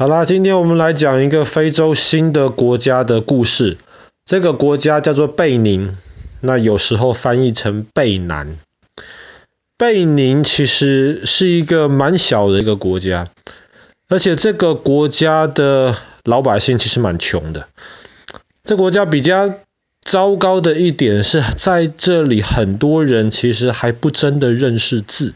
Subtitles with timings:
[0.00, 3.78] 好啦，今天我们来讲一个非洲新的国家的故事。
[4.24, 5.96] 这个国家叫做贝宁，
[6.40, 8.56] 那有时候翻译成贝南。
[9.76, 13.26] 贝宁其实是一个蛮小的一个国家，
[14.08, 17.66] 而且这个国家的老百姓其实蛮穷的。
[18.62, 19.52] 这国家比较
[20.04, 25.34] 糟糕的一点是在这里，很多人其实还不真的认识字。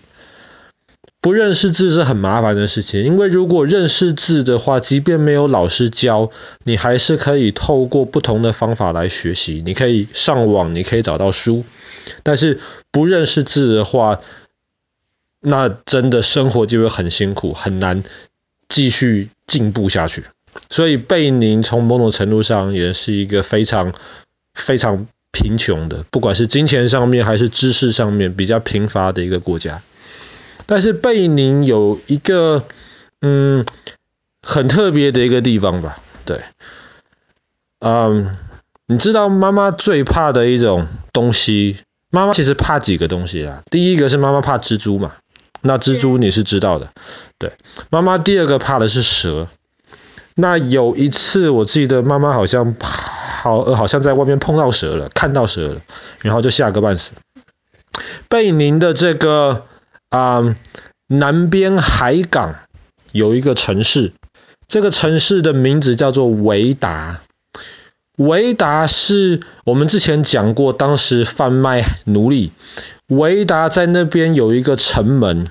[1.23, 6.32] 不认识字是很麻烦的事情，因为如果认识字的话，即便没有老师教，
[6.64, 9.63] 你还是可以透过不同的方法来学习。
[9.64, 11.64] 你可以上网，你可以找到书，
[12.25, 12.58] 但是
[12.90, 14.18] 不认识字的话，
[15.40, 18.02] 那真的生活就会很辛苦，很难
[18.68, 20.25] 继续进步下去。
[20.71, 23.94] 所以贝宁从某种程度上也是一个非常
[24.54, 29.80] 非常贫穷的，不管是金钱上面还是知识上面比较贫乏的一个国家。
[30.66, 32.64] 但是贝宁有一个
[33.20, 33.64] 嗯
[34.42, 36.41] 很特别的一个地方吧，对，
[37.80, 38.36] 嗯，
[38.86, 41.78] 你知道妈妈最怕的一种东西，
[42.10, 43.62] 妈妈其实怕几个东西啊。
[43.70, 45.12] 第一个是妈妈怕蜘蛛嘛，
[45.60, 46.91] 那蜘蛛你是知道的，
[47.38, 47.52] 对。
[47.91, 49.48] 妈妈第二个怕的是蛇。
[50.34, 55.80] 那有一次我记得妈妈好像好好像在外面碰到蛇了，看到蛇了，
[56.22, 57.12] 然后就吓个半死。
[58.28, 59.66] 贝宁的这个。
[60.12, 60.55] 啊、
[61.06, 62.56] 南边海港
[63.12, 64.12] 有一个城市，
[64.69, 67.22] 这个城市的名字叫做维达。
[68.19, 72.52] 维达是我们之前讲过，当时贩卖奴隶。
[73.06, 75.48] 维达在那边有一个城门，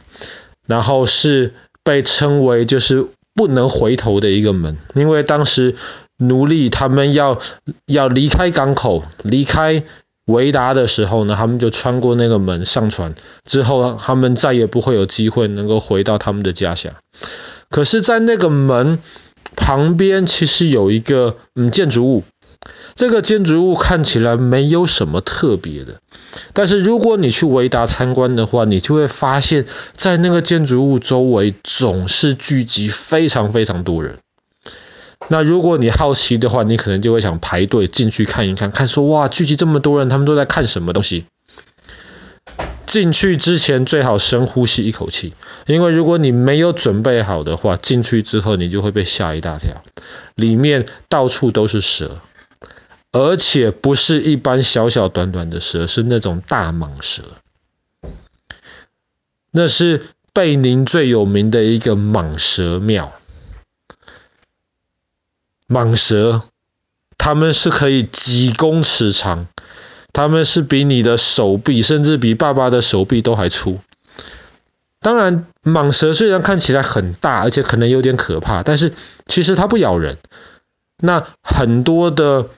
[0.67, 5.75] 然后是被称为就是不能回头的一个门，因为当时
[6.17, 7.41] 奴隶他们要
[7.87, 9.83] 要离开港口，离开。
[10.31, 13.13] 维达的时候呢，他们就穿过那个门上船，
[13.45, 16.93] 之后他们再也不会有机会能够回到他们的家乡。
[17.69, 18.99] 可是，在那个门
[19.55, 22.23] 旁边，其实有一个嗯建筑物，
[22.95, 25.99] 这个建筑物看起来没有什么特别的，
[26.53, 34.17] 但是如果你去维达参观的话，你就会发现，在那个建筑物周围总是聚集非常非常多人。
[35.27, 41.25] 那如果你好奇的话，你可能就会想排队进去看一看，看说哇，聚集这么多人，他们都在看什么东西？
[42.85, 45.33] 进去之前最好深呼吸一口气，
[45.67, 49.81] 因为如果你没有准备好的话，进去之后你就会被吓一大跳。
[50.35, 52.19] 里面到处都是蛇，
[53.13, 57.23] 而且不是一般小小短短的蛇，是那种大蟒蛇。
[59.51, 63.13] 那是贝宁最有名的一个蟒蛇庙。
[65.71, 66.41] 蟒蛇，
[67.17, 69.47] 它们是可以几公尺长，
[70.11, 73.79] 它们是比你的手臂，甚至比爸爸的手臂都还粗。
[74.99, 78.91] 当然，蟒蛇虽然看起来很大，而且可能有点可怕，但是
[79.25, 80.17] 其实它不咬人。
[80.99, 82.49] 那很多的，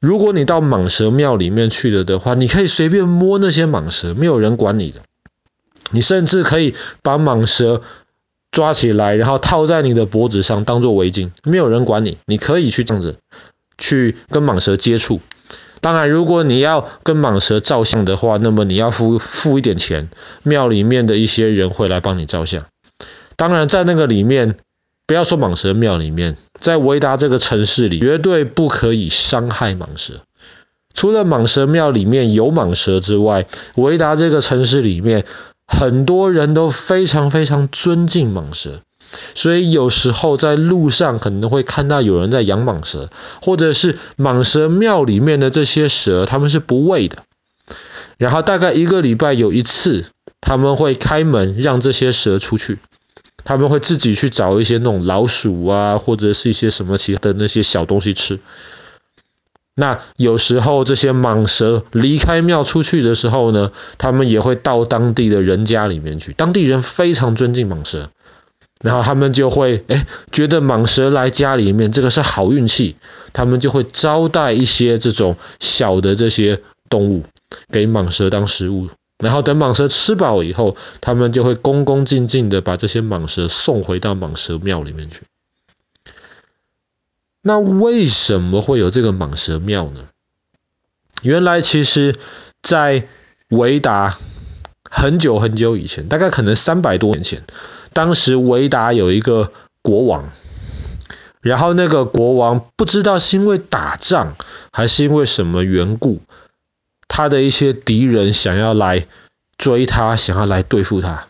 [0.00, 5.00] 如果你到蟒蛇庙里面去了的话，你可以随便摸那些蟒蛇，没有人管你的。
[5.90, 7.82] 你甚至可以把蟒蛇。
[8.54, 13.16] 抓起来，然后套在你的脖子上，当做围巾，没有人管你，你可以去这样子
[13.76, 15.20] 去跟蟒蛇接触。
[15.80, 20.08] 当然，如果你要跟蟒蛇照相的话，那么你要付付一点钱，
[20.44, 22.64] 庙里面的一些人会来帮你照相。
[23.34, 24.54] 当然，在那个里面，
[25.04, 30.20] 不要说蟒蛇庙里面，在维达这个城市里，绝对不可以伤害蟒蛇。
[30.94, 35.24] 除了蟒蛇庙里面有蟒蛇之外，维达这个城市里面。
[35.66, 38.82] 很多人都非常非常尊敬蟒蛇，
[39.34, 43.10] 所以有时候在路上可能会看到有人在养蟒蛇，
[43.40, 47.18] 或者是蟒蛇庙里面的这些蛇，他们是不喂的。
[48.16, 50.06] 然后大概一个礼拜有一次，
[50.40, 52.78] 他们会开门让这些蛇出去，
[53.42, 58.38] 他们会自己去找一些那种老鼠啊，或者是一些什么其他的那些小东西吃。
[59.76, 66.32] 那有时候这些蟒蛇离开庙出去的时候呢，他们也会到当地的人家里面去。
[66.32, 68.10] 当地人非常尊敬蟒蛇，
[68.80, 72.94] 然后他们就会哎觉得蟒蛇来家里面这个是好运气，
[73.32, 77.24] 他们就会招待一些这种小的这些动物
[77.72, 78.88] 给蟒蛇当食物。
[79.18, 85.22] 然后等蟒蛇吃饱以后，他们就会恭恭敬敬的把这些蟒蛇送回到蟒蛇庙里面去。
[87.46, 90.08] 那为什么会有这个蟒蛇庙呢？
[91.20, 92.16] 原来其实，
[92.62, 93.06] 在
[93.50, 94.16] 维达
[94.90, 97.42] 很久很久以前，大概可能三百多年前，
[97.92, 99.52] 当时维达有一个
[99.82, 100.30] 国王，
[101.42, 104.36] 然后那个国王不知道是因为打仗
[104.72, 106.22] 还是因为什么缘故，
[107.08, 109.06] 他的一些敌人想要来
[109.58, 111.26] 追他，想要来对付他。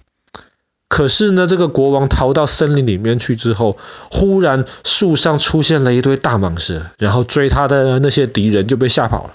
[0.88, 3.78] 可是呢，这个国王逃到森林里面去之后，
[4.10, 9.34] 忽然树上出现了一堆大蟒蛇，然后追他的那些敌人就被吓跑了，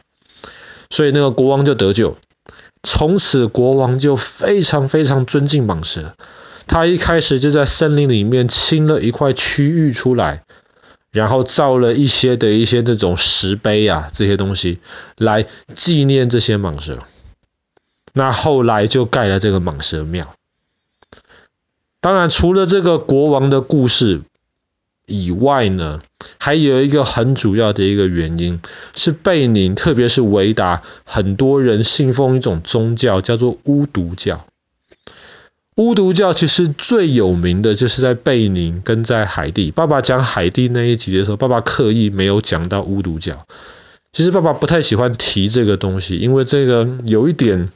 [0.89, 2.17] 所以那个国王就得救。
[2.81, 6.13] 从此，国王就非常非常尊敬蟒蛇。
[6.65, 10.43] 他一开始就在森林里面清了一块区域出来，
[11.11, 14.79] 然后造了一些的一些这种石碑啊，这些东西
[15.17, 16.99] 来纪念这些蟒蛇。
[18.13, 20.33] 那后来就盖了这个蟒蛇庙。
[22.01, 24.21] 当然，除了这个国王的故事
[25.05, 26.01] 以外呢，
[26.37, 28.61] 还有一个很主要的一个原因
[28.95, 34.45] 是贝宁，特别是维达，很多人信奉一种宗教，叫做巫毒教。
[35.75, 39.71] 巫毒教其实最有名的就是在贝宁跟在海地。
[39.71, 43.45] 爸爸讲海地那一集的时候，爸爸刻意没有讲到巫毒教。
[44.11, 47.69] 其实爸爸不太喜欢提这个东西，因为这个有一点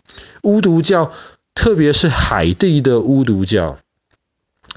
[0.43, 1.11] 巫毒教，
[1.55, 3.77] 特别是海地的巫毒教。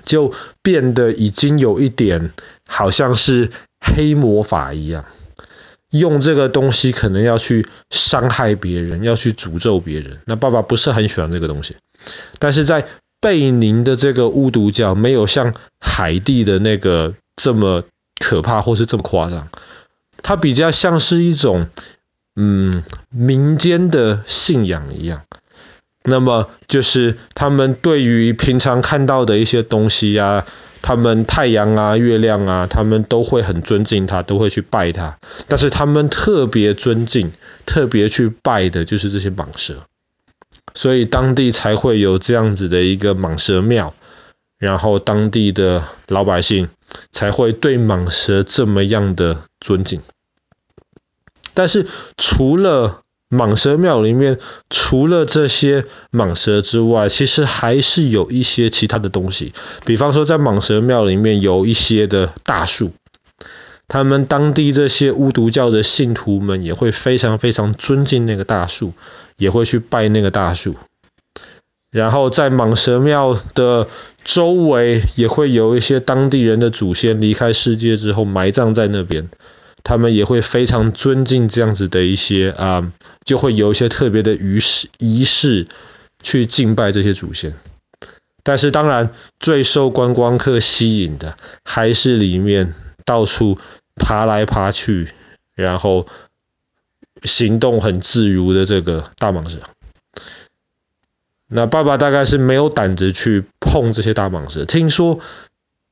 [0.04, 2.30] 就变得已经有一点
[2.68, 3.50] 好像是
[3.80, 5.04] 黑魔法一样，
[5.90, 10.18] 用这个东西可能要去伤害别人，要去诅咒别人。
[10.26, 11.76] 那爸爸不是很喜欢这个东西，
[12.38, 12.86] 但是在
[13.20, 17.84] 贝宁的这个巫毒教没有像海地的那个这么
[18.20, 19.48] 可怕或是这么夸张，
[20.22, 21.68] 它比较像是一种
[22.36, 25.22] 嗯民间的信仰一样。
[26.08, 30.46] 那么就是他们对于平常看到的一些东西啊，
[30.80, 35.18] 他们太阳啊、月亮啊，他们都会很尊敬他，都会去拜他。
[35.48, 37.32] 但是他们特别尊敬、
[37.66, 39.82] 特别去拜的就是这些蟒蛇，
[40.74, 43.92] 所以当地才会有这样子的一个蟒蛇庙，
[44.58, 46.68] 然后当地的老百姓
[47.10, 50.00] 才会对蟒蛇这么样的尊敬。
[51.52, 51.86] 但是
[52.16, 54.38] 除了蟒蛇庙里面
[54.70, 59.52] 除了这些蟒蛇之外，其实还是有一些其他的东西。
[59.84, 62.92] 比方说，在蟒蛇庙里面有一些的大树，
[63.88, 68.92] 他们当地这些巫毒教的信徒们也会非常非常尊敬那个大树，
[69.36, 70.76] 也会去拜那个大树。
[71.90, 73.88] 然后在蟒蛇庙的
[74.22, 79.28] 周围也会有一些当地人的祖先离开世界之后埋葬在那边。
[79.82, 82.90] 他们也会非常尊敬这样子的一些啊、
[83.26, 85.66] 就会有一些特别的仪式仪式
[86.22, 87.54] 去敬拜这些祖先。
[88.42, 92.72] 但是当然，最受观光客吸引的还是里面
[93.04, 93.58] 到处
[93.96, 95.08] 爬来爬去，
[95.54, 96.06] 然后
[97.24, 99.58] 行动很自如的这个大蟒蛇。
[101.48, 105.20] 那爸爸大概是没有胆子去碰这些大蟒蛇，听说。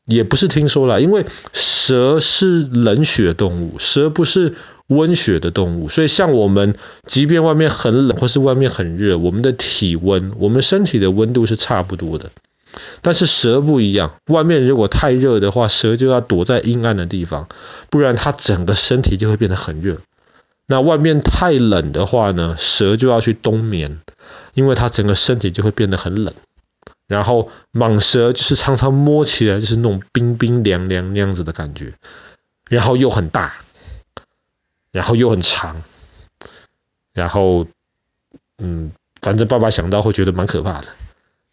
[0.07, 4.55] 也不是听说了，因为蛇是冷血动物，蛇不是
[4.87, 6.75] 温血的动物，所以像我们，
[7.07, 12.31] 即便外面很冷或是外面很热，我们的体温，我们身体的温度是差不多的。
[13.03, 17.49] 但是蛇不一样，外面如果太热的话，蛇就要躲在阴暗的地方，
[17.89, 19.99] 不然它整个身体就会变得很热。
[20.67, 24.01] 那外面太冷的话呢，蛇就要去冬眠，
[24.55, 26.35] 因为它整个身体就会变得很冷。
[27.07, 31.95] 然后蟒蛇就是常常摸起来就是那种冰冰凉凉那样子的感觉，
[32.69, 33.55] 然后又很大，
[34.91, 35.83] 然后又很长，
[37.13, 37.67] 然后
[38.59, 40.89] 嗯，反正爸爸想到会觉得蛮可怕的。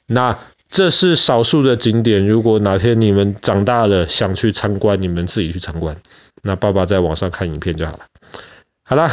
[0.07, 0.37] 那
[0.69, 5.97] 这是少数的景点，如果哪天你们长大了想去参观，你们自己去参观。
[6.41, 8.05] 那爸爸在网上看影片就好了。
[8.83, 9.09] 好了，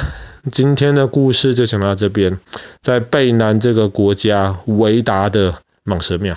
[0.51, 2.39] 今天的故事就讲到这边，
[2.81, 6.37] 在贝南这个国家维达的蟒蛇庙。